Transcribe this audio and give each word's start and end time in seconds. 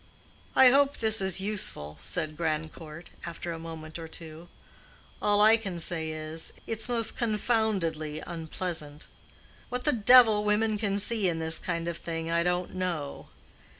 "I 0.55 0.69
hope 0.71 0.97
this 0.97 1.21
is 1.21 1.39
useful," 1.41 1.99
said 2.01 2.35
Grandcourt, 2.35 3.11
after 3.23 3.51
a 3.51 3.59
moment 3.59 3.99
or 3.99 4.07
two. 4.07 4.47
"All 5.21 5.41
I 5.41 5.57
can 5.57 5.77
say 5.77 6.09
is, 6.09 6.51
it's 6.65 6.89
most 6.89 7.15
confoundedly 7.15 8.19
unpleasant. 8.25 9.05
What 9.69 9.83
the 9.83 9.91
devil 9.93 10.43
women 10.43 10.79
can 10.79 10.97
see 10.97 11.27
in 11.29 11.37
this 11.37 11.59
kind 11.59 11.87
of 11.87 11.99
thing, 11.99 12.31
I 12.31 12.41
don't 12.41 12.73
know. 12.73 13.27